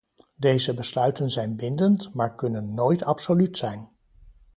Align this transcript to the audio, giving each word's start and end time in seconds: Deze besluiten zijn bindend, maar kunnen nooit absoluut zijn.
Deze 0.35 0.73
besluiten 0.73 1.29
zijn 1.29 1.55
bindend, 1.55 2.13
maar 2.13 2.35
kunnen 2.35 2.73
nooit 2.73 3.03
absoluut 3.03 3.57
zijn. 3.57 3.89